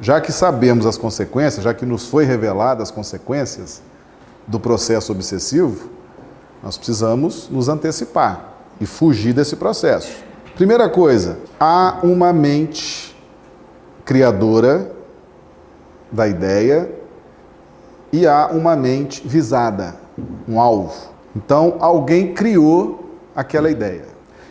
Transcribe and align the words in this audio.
já 0.00 0.20
que 0.20 0.32
sabemos 0.32 0.86
as 0.86 0.96
consequências, 0.96 1.62
já 1.62 1.74
que 1.74 1.84
nos 1.84 2.06
foi 2.06 2.24
revelada 2.24 2.82
as 2.82 2.90
consequências 2.90 3.82
do 4.46 4.58
processo 4.58 5.12
obsessivo, 5.12 5.90
nós 6.62 6.76
precisamos 6.76 7.48
nos 7.50 7.68
antecipar 7.68 8.54
e 8.80 8.86
fugir 8.86 9.32
desse 9.34 9.56
processo. 9.56 10.10
Primeira 10.56 10.88
coisa, 10.88 11.38
há 11.58 12.00
uma 12.02 12.32
mente 12.32 13.16
criadora 14.04 14.90
da 16.10 16.26
ideia 16.26 16.90
e 18.12 18.26
há 18.26 18.48
uma 18.48 18.74
mente 18.74 19.26
visada, 19.26 19.96
um 20.48 20.60
alvo. 20.60 21.10
Então, 21.36 21.76
alguém 21.78 22.34
criou 22.34 23.16
aquela 23.34 23.70
ideia. 23.70 24.06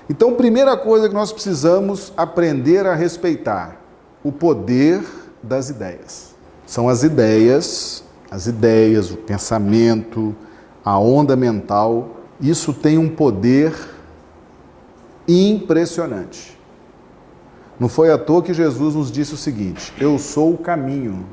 Então, 0.09 0.33
primeira 0.33 0.77
coisa 0.77 1.09
que 1.09 1.13
nós 1.13 1.31
precisamos 1.31 2.13
aprender 2.15 2.85
a 2.85 2.95
respeitar, 2.95 3.77
o 4.23 4.31
poder 4.31 5.03
das 5.41 5.69
ideias. 5.69 6.35
São 6.65 6.87
as 6.87 7.03
ideias, 7.03 8.03
as 8.29 8.47
ideias, 8.47 9.11
o 9.11 9.17
pensamento, 9.17 10.35
a 10.83 10.97
onda 10.99 11.35
mental, 11.35 12.17
isso 12.39 12.73
tem 12.73 12.97
um 12.97 13.09
poder 13.09 13.73
impressionante. 15.27 16.57
Não 17.79 17.87
foi 17.87 18.11
à 18.11 18.17
toa 18.17 18.41
que 18.41 18.53
Jesus 18.53 18.95
nos 18.95 19.11
disse 19.11 19.33
o 19.33 19.37
seguinte: 19.37 19.93
Eu 19.99 20.19
sou 20.19 20.53
o 20.53 20.57
caminho, 20.57 21.25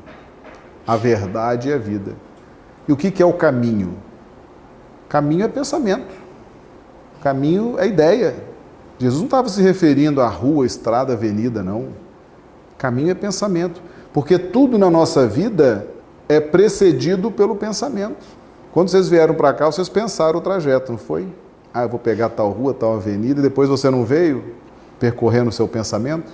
a 0.85 0.95
verdade 0.95 1.69
e 1.69 1.73
a 1.73 1.77
vida. 1.77 2.15
E 2.87 2.91
o 2.91 2.97
que 2.97 3.21
é 3.21 3.25
o 3.25 3.33
caminho? 3.33 3.97
Caminho 5.09 5.43
é 5.43 5.47
pensamento. 5.47 6.13
Caminho 7.21 7.77
é 7.77 7.87
ideia. 7.87 8.35
Jesus 8.99 9.19
não 9.19 9.27
estava 9.27 9.49
se 9.49 9.61
referindo 9.61 10.21
à 10.21 10.27
rua, 10.27 10.65
estrada, 10.65 11.13
avenida, 11.13 11.61
não. 11.61 11.89
Caminho 12.77 13.11
é 13.11 13.13
pensamento. 13.13 13.81
Porque 14.17 14.39
tudo 14.39 14.79
na 14.79 14.89
nossa 14.89 15.27
vida 15.27 15.85
é 16.27 16.39
precedido 16.39 17.29
pelo 17.29 17.55
pensamento. 17.55 18.25
Quando 18.71 18.89
vocês 18.89 19.07
vieram 19.07 19.35
para 19.35 19.53
cá, 19.53 19.67
vocês 19.67 19.87
pensaram 19.87 20.39
o 20.39 20.41
trajeto, 20.41 20.91
não 20.91 20.97
foi? 20.97 21.27
Ah, 21.71 21.83
eu 21.83 21.89
vou 21.89 21.99
pegar 21.99 22.29
tal 22.29 22.49
rua, 22.49 22.73
tal 22.73 22.95
avenida, 22.95 23.41
e 23.41 23.43
depois 23.43 23.69
você 23.69 23.91
não 23.91 24.03
veio 24.03 24.55
percorrendo 24.99 25.49
o 25.49 25.51
seu 25.51 25.67
pensamento? 25.67 26.31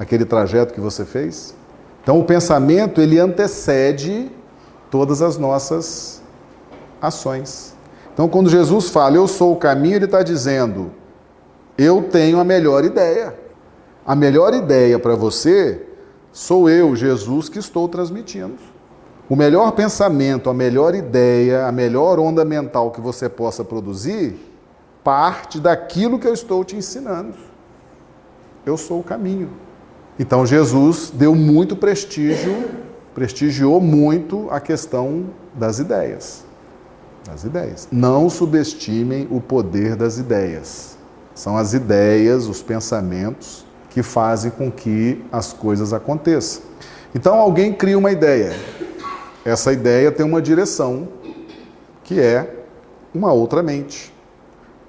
Aquele 0.00 0.24
trajeto 0.24 0.74
que 0.74 0.80
você 0.80 1.04
fez? 1.04 1.54
Então, 2.02 2.18
o 2.18 2.24
pensamento, 2.24 3.00
ele 3.00 3.20
antecede 3.20 4.28
todas 4.90 5.22
as 5.22 5.38
nossas 5.38 6.20
ações. 7.00 7.72
Então, 8.12 8.28
quando 8.28 8.50
Jesus 8.50 8.90
fala, 8.90 9.14
eu 9.14 9.28
sou 9.28 9.52
o 9.52 9.56
caminho, 9.56 9.94
ele 9.94 10.06
está 10.06 10.24
dizendo, 10.24 10.90
eu 11.78 12.02
tenho 12.10 12.40
a 12.40 12.44
melhor 12.44 12.84
ideia. 12.84 13.32
A 14.04 14.16
melhor 14.16 14.52
ideia 14.54 14.98
para 14.98 15.14
você 15.14 15.84
sou 16.32 16.68
eu, 16.68 16.94
Jesus, 16.94 17.48
que 17.48 17.58
estou 17.58 17.88
transmitindo. 17.88 18.56
O 19.28 19.36
melhor 19.36 19.72
pensamento, 19.72 20.48
a 20.48 20.54
melhor 20.54 20.94
ideia, 20.94 21.66
a 21.66 21.72
melhor 21.72 22.18
onda 22.18 22.44
mental 22.44 22.90
que 22.90 23.00
você 23.00 23.28
possa 23.28 23.62
produzir 23.62 24.48
parte 25.04 25.60
daquilo 25.60 26.18
que 26.18 26.26
eu 26.26 26.34
estou 26.34 26.64
te 26.64 26.76
ensinando. 26.76 27.34
Eu 28.66 28.76
sou 28.76 29.00
o 29.00 29.02
caminho. 29.02 29.50
Então 30.18 30.44
Jesus 30.44 31.10
deu 31.14 31.34
muito 31.34 31.76
prestígio, 31.76 32.70
prestigiou 33.14 33.80
muito 33.80 34.48
a 34.50 34.60
questão 34.60 35.26
das 35.54 35.78
ideias. 35.78 36.44
Das 37.24 37.44
ideias. 37.44 37.88
Não 37.92 38.28
subestimem 38.28 39.28
o 39.30 39.40
poder 39.40 39.94
das 39.94 40.18
ideias. 40.18 40.96
São 41.34 41.56
as 41.56 41.72
ideias, 41.72 42.46
os 42.46 42.62
pensamentos 42.62 43.64
que 43.98 44.02
fazem 44.04 44.52
com 44.52 44.70
que 44.70 45.24
as 45.32 45.52
coisas 45.52 45.92
aconteçam. 45.92 46.62
Então 47.12 47.34
alguém 47.34 47.72
cria 47.72 47.98
uma 47.98 48.12
ideia. 48.12 48.54
Essa 49.44 49.72
ideia 49.72 50.12
tem 50.12 50.24
uma 50.24 50.40
direção, 50.40 51.08
que 52.04 52.20
é 52.20 52.62
uma 53.12 53.32
outra 53.32 53.60
mente, 53.60 54.14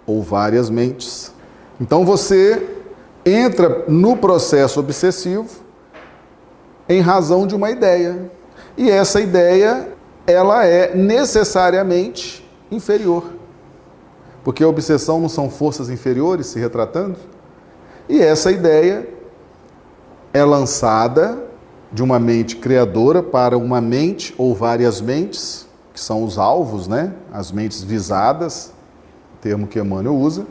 ou 0.06 0.22
várias 0.22 0.70
mentes. 0.70 1.34
Então 1.82 2.06
você 2.06 2.70
entra 3.26 3.86
no 3.88 4.16
processo 4.16 4.80
obsessivo 4.80 5.50
em 6.88 7.02
razão 7.02 7.48
de 7.48 7.56
uma 7.56 7.72
ideia. 7.72 8.30
E 8.78 8.92
essa 8.92 9.20
ideia, 9.20 9.88
ela 10.28 10.68
é 10.68 10.94
necessariamente 10.94 12.48
inferior. 12.70 13.24
Porque 14.44 14.64
a 14.64 14.68
obsessão 14.68 15.20
não 15.20 15.30
são 15.30 15.50
forças 15.50 15.90
inferiores 15.90 16.46
se 16.46 16.60
retratando? 16.60 17.18
E 18.10 18.20
essa 18.20 18.52
ideia 18.52 19.08
é 20.34 20.44
lançada 20.44 21.44
de 21.92 22.02
uma 22.02 22.18
mente 22.18 22.56
criadora 22.56 23.22
para 23.22 23.56
uma 23.56 23.80
mente 23.80 24.34
ou 24.36 24.56
várias 24.56 25.00
mentes, 25.00 25.68
que 25.94 26.00
são 26.00 26.24
os 26.24 26.40
alvos, 26.40 26.88
né? 26.88 27.14
As 27.32 27.52
mentes 27.52 27.84
visadas, 27.84 28.74
termo 29.40 29.68
que 29.68 29.80
Emmanuel 29.80 30.16
usa. 30.16 30.48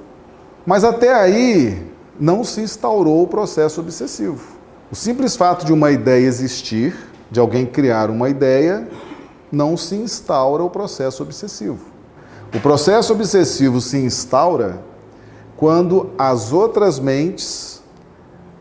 Mas 0.65 0.85
até 0.85 1.13
aí 1.13 1.85
não 2.19 2.45
se 2.45 2.61
instaurou 2.61 3.25
o 3.25 3.27
processo 3.27 3.81
obsessivo. 3.81 4.57
O 4.91 4.95
simples 4.95 5.35
fato 5.35 5.67
de 5.67 5.73
uma 5.73 5.91
ideia 5.91 6.25
existir, 6.25 6.97
de 7.29 7.41
alguém 7.41 7.67
criar 7.67 8.09
uma 8.09 8.29
ideia, 8.29 8.89
não 9.51 9.77
se 9.77 9.97
instaura 9.97 10.63
o 10.63 10.71
processo 10.71 11.25
obsessivo. 11.25 11.81
O 12.55 12.61
processo 12.61 13.13
obsessivo 13.13 13.81
se 13.81 13.99
instaura 13.99 14.81
quando 15.59 16.11
as 16.17 16.53
outras 16.53 17.01
mentes 17.01 17.83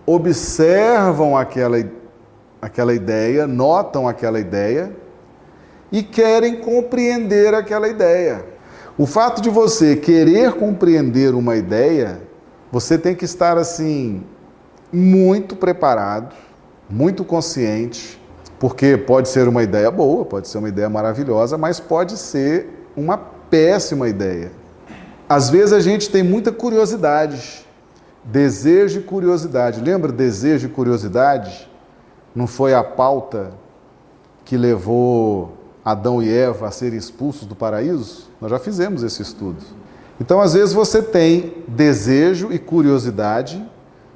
observam 0.04 1.38
aquela, 1.38 1.78
aquela 2.60 2.92
ideia, 2.92 3.46
notam 3.46 4.08
aquela 4.08 4.40
ideia 4.40 4.92
e 5.92 6.02
querem 6.02 6.56
compreender 6.56 7.54
aquela 7.54 7.88
ideia. 7.88 8.44
O 8.98 9.06
fato 9.06 9.44
de 9.44 9.50
você 9.50 9.96
querer 9.96 10.54
compreender 10.54 11.36
uma 11.36 11.56
ideia, 11.56 12.20
você 12.72 12.98
tem 12.98 13.14
que 13.14 13.26
estar 13.26 13.60
assim 13.60 14.24
muito 14.92 15.56
preparado, 15.56 16.34
muito 16.90 17.24
consciente, 17.24 18.20
porque 18.58 18.98
pode 18.98 19.30
ser 19.30 19.48
uma 19.48 19.62
ideia 19.62 19.92
boa, 19.92 20.26
pode 20.26 20.48
ser 20.48 20.58
uma 20.58 20.70
ideia 20.70 20.90
maravilhosa, 20.90 21.60
mas 21.60 21.80
pode 21.80 22.18
ser 22.18 22.88
uma 22.96 23.20
péssima 23.20 24.10
ideia. 24.10 24.52
Às 25.30 25.50
vezes 25.50 25.74
a 25.74 25.80
gente 25.82 26.10
tem 26.10 26.24
muita 26.24 26.54
curiosidade, 26.54 27.66
desejo 28.24 29.02
e 29.02 29.04
curiosidade. 29.04 29.82
Lembra 29.82 30.10
desejo 30.12 30.68
e 30.68 30.70
curiosidade? 30.70 31.70
Não 32.34 32.48
foi 32.48 32.74
a 32.74 32.84
pauta 32.84 33.52
que 34.46 34.56
levou 34.56 35.58
Adão 35.84 36.24
e 36.24 36.32
Eva 36.34 36.68
a 36.68 36.72
serem 36.72 36.98
expulsos 36.98 37.46
do 37.46 37.56
paraíso? 37.56 38.30
Nós 38.40 38.50
já 38.50 38.58
fizemos 38.58 39.04
esse 39.04 39.22
estudo. 39.22 39.62
Então, 40.20 40.40
às 40.40 40.54
vezes 40.54 40.74
você 40.74 41.02
tem 41.02 41.64
desejo 41.68 42.52
e 42.52 42.58
curiosidade 42.58 43.64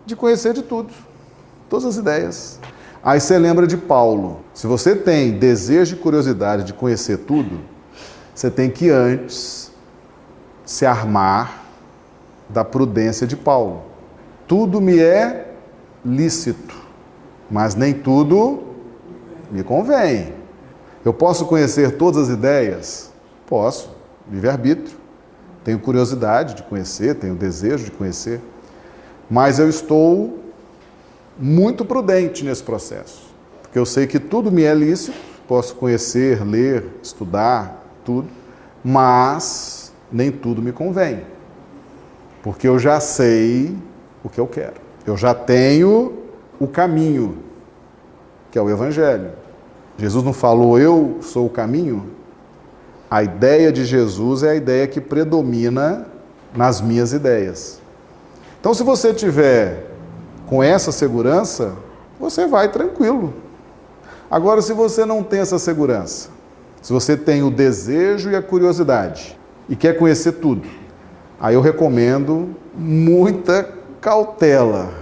de 0.05 0.16
conhecer 0.16 0.53
de 0.53 0.61
tudo, 0.61 0.94
todas 1.69 1.85
as 1.85 1.97
ideias. 1.97 2.59
Aí 3.03 3.19
você 3.19 3.38
lembra 3.38 3.67
de 3.67 3.75
Paulo. 3.75 4.39
Se 4.53 4.66
você 4.66 4.95
tem 4.95 5.31
desejo 5.33 5.95
e 5.95 6.00
curiosidade 6.00 6.63
de 6.63 6.73
conhecer 6.73 7.17
tudo, 7.17 7.59
você 8.33 8.50
tem 8.50 8.69
que 8.69 8.89
antes 8.89 9.70
se 10.71 10.85
armar 10.85 11.65
da 12.47 12.63
prudência 12.63 13.27
de 13.27 13.35
Paulo. 13.35 13.83
Tudo 14.47 14.79
me 14.79 14.99
é 14.99 15.53
lícito, 16.03 16.73
mas 17.49 17.75
nem 17.75 17.93
tudo 17.93 18.63
me 19.51 19.63
convém. 19.63 20.33
Eu 21.03 21.13
posso 21.13 21.45
conhecer 21.45 21.97
todas 21.97 22.29
as 22.29 22.37
ideias? 22.37 23.11
Posso, 23.45 23.89
livre-arbítrio. 24.31 24.97
Tenho 25.61 25.77
curiosidade 25.77 26.53
de 26.53 26.63
conhecer, 26.63 27.15
tenho 27.15 27.35
desejo 27.35 27.83
de 27.83 27.91
conhecer, 27.91 28.39
mas 29.29 29.59
eu 29.59 29.67
estou 29.67 30.39
muito 31.38 31.83
prudente 31.83 32.45
nesse 32.45 32.63
processo, 32.63 33.23
porque 33.61 33.77
eu 33.77 33.85
sei 33.85 34.07
que 34.07 34.19
tudo 34.19 34.50
me 34.50 34.63
é 34.63 34.74
lícito, 34.74 35.17
posso 35.50 35.75
conhecer, 35.75 36.41
ler, 36.45 36.85
estudar, 37.03 37.85
tudo, 38.06 38.29
mas 38.83 39.81
nem 40.12 40.31
tudo 40.31 40.62
me 40.62 40.72
convém. 40.72 41.22
Porque 42.44 42.68
eu 42.68 42.78
já 42.78 43.00
sei 43.00 43.75
o 44.24 44.30
que 44.30 44.40
eu 44.40 44.48
quero. 44.48 44.75
Eu 45.06 45.16
já 45.16 45.34
tenho 45.34 46.13
o 46.60 46.68
caminho, 46.68 47.38
que 48.52 48.58
é 48.58 48.62
o 48.62 48.69
Evangelho. 48.69 49.31
Jesus 49.98 50.24
não 50.24 50.34
falou 50.34 50.80
eu 50.80 51.18
sou 51.22 51.46
o 51.46 51.50
caminho? 51.50 52.12
A 53.10 53.24
ideia 53.24 53.72
de 53.72 53.84
Jesus 53.86 54.44
é 54.44 54.52
a 54.52 54.56
ideia 54.56 54.88
que 54.88 55.02
predomina 55.02 56.08
nas 56.56 56.81
minhas 56.81 57.13
ideias. 57.13 57.80
Então, 58.60 58.74
se 58.74 58.84
você 58.84 59.13
tiver 59.13 59.88
com 60.48 60.62
essa 60.62 60.92
segurança, 60.92 61.74
você 62.19 62.46
vai 62.46 62.72
tranquilo. 62.72 63.34
Agora, 64.30 64.62
se 64.62 64.72
você 64.72 65.06
não 65.06 65.24
tem 65.24 65.40
essa 65.40 65.60
segurança, 65.60 66.30
se 66.81 66.94
você 66.94 67.18
tem 67.18 67.44
o 67.44 67.52
desejo 67.52 68.30
e 68.30 68.36
a 68.36 68.42
curiosidade, 68.42 69.38
e 69.68 69.75
quer 69.75 69.98
conhecer 69.98 70.34
tudo. 70.34 70.68
Aí 71.40 71.56
eu 71.56 71.62
recomendo 71.62 72.56
muita 72.75 73.68
cautela. 74.00 74.94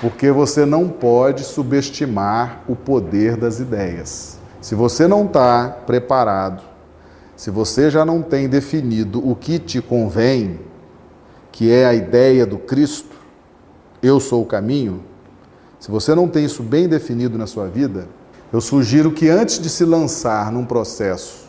Porque 0.00 0.30
você 0.30 0.66
não 0.66 0.88
pode 0.88 1.42
subestimar 1.42 2.60
o 2.68 2.76
poder 2.76 3.36
das 3.36 3.60
ideias. 3.60 4.38
Se 4.60 4.74
você 4.74 5.06
não 5.08 5.24
está 5.24 5.68
preparado, 5.86 6.62
se 7.34 7.50
você 7.50 7.90
já 7.90 8.04
não 8.04 8.20
tem 8.20 8.48
definido 8.48 9.26
o 9.26 9.34
que 9.34 9.58
te 9.58 9.80
convém, 9.80 10.60
que 11.50 11.70
é 11.70 11.86
a 11.86 11.94
ideia 11.94 12.44
do 12.44 12.58
Cristo, 12.58 13.16
eu 14.02 14.20
sou 14.20 14.42
o 14.42 14.46
caminho, 14.46 15.02
se 15.78 15.90
você 15.90 16.14
não 16.14 16.28
tem 16.28 16.44
isso 16.44 16.62
bem 16.62 16.88
definido 16.88 17.38
na 17.38 17.46
sua 17.46 17.68
vida, 17.68 18.08
eu 18.52 18.60
sugiro 18.60 19.10
que 19.12 19.28
antes 19.28 19.58
de 19.58 19.70
se 19.70 19.84
lançar 19.84 20.52
num 20.52 20.64
processo 20.64 21.45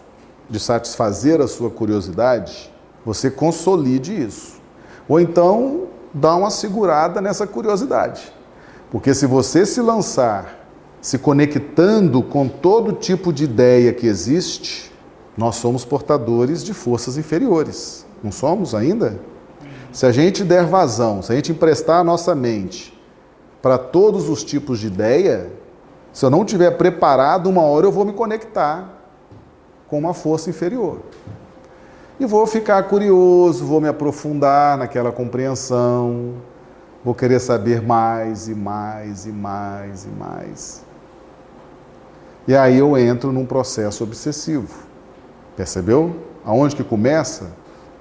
de 0.50 0.60
satisfazer 0.60 1.42
a 1.42 1.48
sua 1.48 1.70
curiosidade, 1.70 2.72
você 3.06 3.30
consolide 3.30 4.22
isso. 4.22 4.60
Ou 5.08 5.20
então 5.20 5.88
dá 6.14 6.36
uma 6.36 6.50
segurada 6.50 7.22
nessa 7.22 7.46
curiosidade. 7.46 8.32
Porque 8.90 9.14
se 9.14 9.26
você 9.26 9.66
se 9.66 9.82
lançar 9.82 10.58
se 11.02 11.18
conectando 11.18 12.22
com 12.22 12.48
todo 12.48 12.92
tipo 12.92 13.32
de 13.32 13.44
ideia 13.44 13.94
que 13.94 14.08
existe, 14.08 14.92
nós 15.38 15.56
somos 15.56 15.86
portadores 15.86 16.64
de 16.64 16.74
forças 16.74 17.18
inferiores. 17.18 18.06
Não 18.24 18.32
somos 18.32 18.74
ainda? 18.74 19.20
Se 19.92 20.06
a 20.06 20.12
gente 20.12 20.44
der 20.44 20.66
vazão, 20.66 21.22
se 21.22 21.32
a 21.32 21.36
gente 21.36 21.52
emprestar 21.52 22.00
a 22.00 22.04
nossa 22.04 22.36
mente 22.36 22.98
para 23.62 23.78
todos 23.78 24.28
os 24.28 24.44
tipos 24.44 24.80
de 24.80 24.88
ideia, 24.88 25.52
se 26.12 26.26
eu 26.26 26.30
não 26.30 26.44
tiver 26.44 26.72
preparado, 26.72 27.48
uma 27.48 27.62
hora 27.62 27.86
eu 27.86 27.92
vou 27.92 28.04
me 28.04 28.14
conectar 28.14 28.97
com 29.88 29.98
uma 29.98 30.14
força 30.14 30.50
inferior. 30.50 31.00
E 32.20 32.26
vou 32.26 32.48
ficar 32.48 32.84
curioso, 32.84 33.66
vou 33.66 33.80
me 33.80 33.88
aprofundar 33.88 34.78
naquela 34.78 35.12
compreensão, 35.12 36.34
vou 37.06 37.14
querer 37.14 37.40
saber 37.40 37.82
mais 37.82 38.48
e 38.48 38.56
mais 38.56 39.26
e 39.26 39.32
mais 39.32 40.06
e 40.06 40.10
mais. 40.10 40.84
E 42.48 42.56
aí 42.56 42.78
eu 42.78 42.98
entro 42.98 43.32
num 43.32 43.46
processo 43.46 44.04
obsessivo. 44.04 44.74
Percebeu? 45.56 46.16
Aonde 46.46 46.76
que 46.76 46.84
começa? 46.84 47.52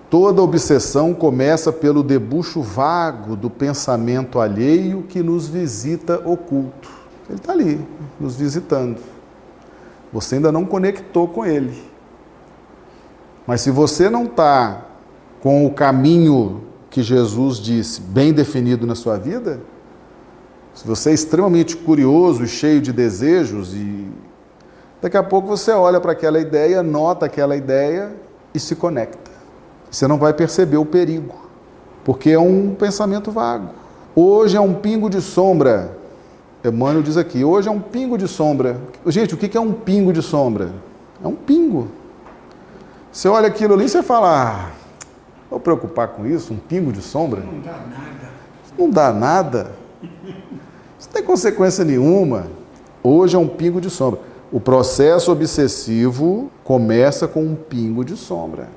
Toda 0.09 0.41
obsessão 0.41 1.13
começa 1.13 1.73
pelo 1.73 2.03
debuxo 2.03 2.63
vago 2.63 3.35
do 3.35 3.51
pensamento 3.51 4.39
alheio 4.39 5.03
que 5.03 5.21
nos 5.21 5.49
visita 5.49 6.23
oculto. 6.25 6.89
Ele 7.29 7.39
está 7.39 7.53
ali, 7.53 7.85
nos 8.21 8.37
visitando. 8.37 9.16
Você 10.17 10.37
ainda 10.37 10.51
não 10.51 10.65
conectou 10.65 11.29
com 11.29 11.45
ele. 11.45 11.75
Mas 13.47 13.61
se 13.61 13.71
você 13.71 14.09
não 14.09 14.25
está 14.25 14.87
com 15.43 15.67
o 15.67 15.71
caminho 15.71 16.63
que 16.89 17.03
Jesus 17.03 17.59
disse 17.59 18.01
bem 18.01 18.33
definido 18.33 18.87
na 18.87 18.95
sua 18.95 19.19
vida, 19.19 19.61
se 20.73 20.87
você 20.87 21.11
é 21.11 21.13
extremamente 21.13 21.77
curioso 21.77 22.45
e 22.45 22.49
cheio 22.49 22.81
de 22.81 22.95
desejos, 22.95 23.75
e 23.75 24.11
daqui 25.03 25.19
a 25.19 25.23
pouco 25.23 25.49
você 25.49 25.71
olha 25.73 26.01
para 26.01 26.13
aquela 26.13 26.41
ideia, 26.41 26.83
nota 26.83 27.27
aquela 27.27 27.55
ideia 27.55 28.17
e 28.55 28.59
se 28.59 28.75
conecta. 28.75 29.31
Você 29.91 30.09
não 30.09 30.17
vai 30.17 30.33
perceber 30.33 30.79
o 30.79 30.87
perigo, 30.87 31.35
porque 32.03 32.31
é 32.31 32.39
um 32.39 32.75
pensamento 32.75 33.31
vago. 33.31 33.69
Hoje 34.15 34.57
é 34.57 34.61
um 34.63 34.73
pingo 34.73 35.11
de 35.11 35.21
sombra. 35.21 35.95
Emmanuel 36.69 37.03
diz 37.03 37.17
aqui: 37.17 37.45
hoje 37.45 37.69
é 37.69 37.71
um 37.71 37.81
pingo 37.81 38.17
de 38.17 38.29
sombra. 38.29 38.81
Gente, 39.07 39.35
o 39.35 39.37
que 39.37 39.57
é 39.57 39.61
um 39.61 39.73
pingo 39.73 40.13
de 40.13 40.23
sombra? 40.23 40.71
É 41.23 41.27
um 41.27 41.35
pingo. 41.35 41.89
Você 43.11 43.29
olha 43.29 43.49
aquilo 43.49 43.75
ali 43.75 43.85
e 43.85 43.89
você 43.89 44.03
fala: 44.03 44.69
ah, 44.69 44.71
vou 45.51 45.61
preocupar 45.61 46.09
com 46.09 46.27
isso? 46.27 46.53
Um 46.53 46.59
pingo 46.59 46.93
de 46.93 47.03
sombra? 47.03 47.41
Não 47.41 47.61
dá 47.61 47.73
nada. 47.73 48.31
Não 48.79 48.91
dá 48.91 49.13
nada. 49.13 49.73
Isso 50.99 51.09
não 51.09 51.13
tem 51.13 51.23
consequência 51.23 51.85
nenhuma. 51.85 52.47
Hoje 53.03 53.37
é 53.37 53.39
um 53.39 53.49
pingo 53.49 53.81
de 53.81 53.91
sombra. 53.91 54.21
O 54.53 54.61
processo 54.61 55.33
obsessivo 55.33 56.51
começa 56.65 57.27
com 57.27 57.43
um 57.43 57.55
pingo 57.55 58.05
de 58.05 58.17
sombra 58.17 58.69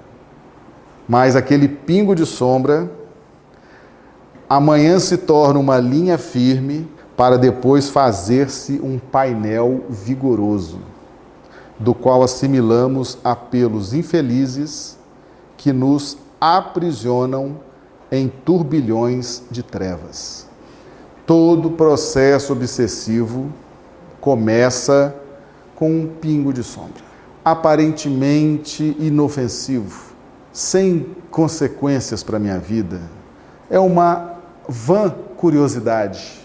mas 1.10 1.36
aquele 1.36 1.68
pingo 1.68 2.14
de 2.14 2.24
sombra 2.24 2.92
amanhã 4.48 5.00
se 5.00 5.18
torna 5.18 5.60
uma 5.60 5.80
linha 5.80 6.20
firme 6.20 6.88
para 7.20 7.38
depois 7.38 7.90
fazer-se 7.90 8.80
um 8.82 8.98
painel 8.98 9.84
vigoroso, 9.90 10.80
do 11.78 11.94
qual 11.94 12.24
assimilamos 12.24 13.18
apelos 13.22 13.94
infelizes 13.94 14.98
que 15.58 15.74
nos 15.74 16.18
aprisionam 16.40 17.58
em 18.10 18.30
turbilhões 18.30 19.44
de 19.52 19.62
trevas. 19.62 20.48
Todo 21.26 21.72
processo 21.72 22.54
obsessivo 22.54 23.52
começa 24.22 25.14
com 25.76 25.92
um 25.92 26.08
pingo 26.08 26.54
de 26.54 26.64
sombra, 26.64 27.04
aparentemente 27.44 28.96
inofensivo 28.98 30.14
sem 30.54 31.06
consequências 31.30 32.24
para 32.24 32.38
a 32.38 32.40
minha 32.40 32.60
vida. 32.60 33.02
É 33.70 33.78
uma 33.78 34.36
vã 34.70 35.14
curiosidade. 35.36 36.39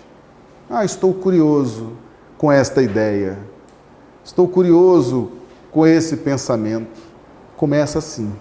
Ah, 0.68 0.84
estou 0.84 1.12
curioso 1.12 1.92
com 2.38 2.50
esta 2.50 2.82
ideia. 2.82 3.38
Estou 4.24 4.48
curioso 4.48 5.32
com 5.70 5.86
esse 5.86 6.16
pensamento. 6.16 7.00
Começa 7.56 7.98
assim. 7.98 8.32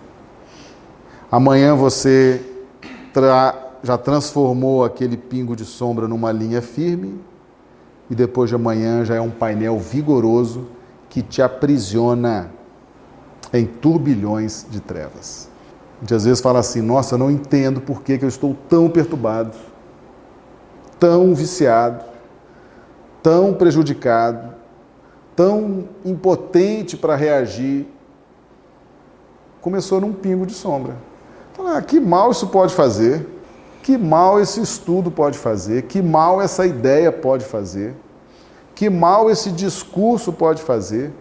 Amanhã 1.32 1.76
você 1.76 2.42
tra 3.12 3.60
já 3.84 3.98
transformou 3.98 4.86
aquele 4.86 5.18
pingo 5.18 5.58
de 5.58 5.66
sombra 5.66 6.08
numa 6.08 6.32
linha 6.32 6.62
firme 6.62 7.20
e 8.10 8.16
depois 8.16 8.50
de 8.50 8.56
amanhã 8.56 9.04
já 9.04 9.16
é 9.16 9.20
um 9.20 9.30
painel 9.30 9.78
vigoroso 9.78 10.70
que 11.10 11.22
te 11.22 11.42
aprisiona 11.42 12.50
em 13.52 13.66
turbilhões 13.66 14.66
de 14.70 14.80
trevas. 14.80 15.50
A 15.98 16.00
gente 16.02 16.14
às 16.14 16.24
vezes 16.24 16.40
fala 16.40 16.60
assim: 16.60 16.82
nossa, 16.82 17.16
eu 17.16 17.20
não 17.20 17.30
entendo 17.30 17.82
por 17.82 18.02
que, 18.02 18.18
que 18.18 18.24
eu 18.24 18.30
estou 18.30 18.56
tão 18.70 18.90
perturbado, 18.90 19.58
tão 20.98 21.36
viciado, 21.36 22.13
tão 23.24 23.54
prejudicado, 23.54 24.54
tão 25.36 25.88
impotente 26.04 26.98
para 26.98 27.16
reagir. 27.16 27.88
Começou 29.62 30.02
num 30.02 30.12
pingo 30.12 30.46
de 30.46 30.54
sombra. 30.54 30.98
Fala, 31.54 31.78
ah, 31.78 31.82
que 31.82 32.00
mal 32.00 32.32
isso 32.32 32.48
pode 32.48 32.74
fazer? 32.74 33.26
Que 33.82 33.98
mal 33.98 34.40
esse 34.40 34.62
estudo 34.62 35.10
pode 35.10 35.38
fazer? 35.38 35.84
Que 35.84 36.02
mal 36.02 36.42
essa 36.42 36.66
ideia 36.66 37.12
pode 37.12 37.46
fazer? 37.46 37.96
Que 38.76 38.90
mal 38.90 39.30
esse 39.30 39.52
discurso 39.52 40.34
pode 40.34 40.62
fazer? 40.62 41.14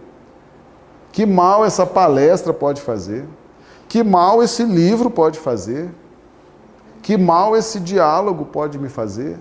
Que 1.11 1.25
mal 1.25 1.63
essa 1.63 1.85
palestra 1.85 2.53
pode 2.53 2.81
fazer? 2.81 3.25
Que 3.87 4.03
mal 4.03 4.41
esse 4.43 4.63
livro 4.63 5.09
pode 5.09 5.39
fazer? 5.39 5.89
Que 7.01 7.17
mal 7.17 7.55
esse 7.55 7.79
diálogo 7.79 8.45
pode 8.45 8.79
me 8.79 8.89
fazer? 8.89 9.37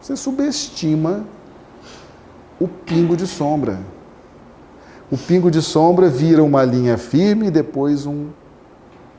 Você 0.00 0.16
subestima 0.16 1.24
o 2.60 2.68
pingo 2.68 3.16
de 3.16 3.26
sombra. 3.26 3.78
O 5.10 5.16
pingo 5.16 5.50
de 5.50 5.62
sombra 5.62 6.08
vira 6.08 6.42
uma 6.42 6.64
linha 6.64 6.98
firme 6.98 7.46
e 7.46 7.50
depois 7.50 8.06
um 8.06 8.28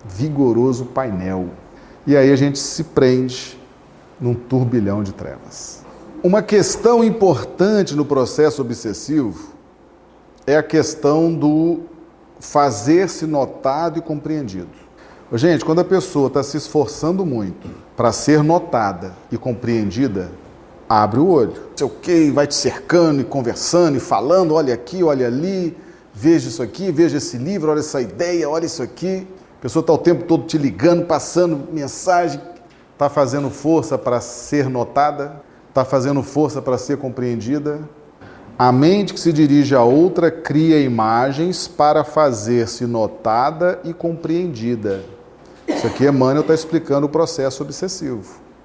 vigoroso 0.05 0.85
painel. 0.85 1.47
E 2.05 2.15
aí 2.15 2.31
a 2.31 2.35
gente 2.35 2.59
se 2.59 2.83
prende 2.83 3.59
num 4.19 4.33
turbilhão 4.33 5.03
de 5.03 5.13
trevas. 5.13 5.83
Uma 6.23 6.41
questão 6.41 7.03
importante 7.03 7.95
no 7.95 8.05
processo 8.05 8.61
obsessivo 8.61 9.53
é 10.45 10.57
a 10.57 10.63
questão 10.63 11.33
do 11.33 11.81
fazer-se 12.39 13.25
notado 13.25 13.99
e 13.99 14.01
compreendido. 14.01 14.67
Gente, 15.33 15.63
quando 15.63 15.79
a 15.79 15.85
pessoa 15.85 16.27
está 16.27 16.41
se 16.41 16.57
esforçando 16.57 17.25
muito 17.25 17.69
para 17.95 18.11
ser 18.11 18.43
notada 18.43 19.13
e 19.31 19.37
compreendida, 19.37 20.31
abre 20.89 21.19
o 21.19 21.27
olho. 21.27 21.53
Sei 21.75 21.85
o 21.85 21.89
que, 21.89 22.31
vai 22.31 22.47
te 22.47 22.55
cercando 22.55 23.21
e 23.21 23.23
conversando 23.23 23.95
e 23.95 23.99
falando, 23.99 24.55
olha 24.55 24.73
aqui, 24.73 25.03
olha 25.03 25.27
ali, 25.27 25.77
veja 26.11 26.49
isso 26.49 26.63
aqui, 26.63 26.91
veja 26.91 27.17
esse 27.17 27.37
livro, 27.37 27.69
olha 27.69 27.79
essa 27.79 28.01
ideia, 28.01 28.49
olha 28.49 28.65
isso 28.65 28.81
aqui. 28.81 29.27
A 29.59 29.61
pessoa 29.61 29.81
está 29.81 29.93
o 29.93 29.97
tempo 29.97 30.23
todo 30.23 30.45
te 30.45 30.57
ligando, 30.57 31.05
passando 31.05 31.71
mensagem, 31.71 32.41
está 32.93 33.07
fazendo 33.07 33.49
força 33.51 33.97
para 33.97 34.19
ser 34.19 34.67
notada, 34.67 35.43
está 35.67 35.85
fazendo 35.85 36.23
força 36.23 36.61
para 36.61 36.77
ser 36.77 36.97
compreendida. 36.97 37.79
A 38.57 38.71
mente 38.71 39.13
que 39.13 39.19
se 39.19 39.31
dirige 39.31 39.75
a 39.75 39.83
outra 39.83 40.29
cria 40.29 40.81
imagens 40.81 41.67
para 41.67 42.03
fazer-se 42.03 42.85
notada 42.85 43.79
e 43.85 43.93
compreendida. 43.93 45.01
Isso 45.65 45.87
aqui 45.87 46.05
Emmanuel 46.05 46.41
está 46.41 46.53
explicando 46.53 47.05
o 47.05 47.09
processo 47.09 47.63
obsessivo. 47.63 48.48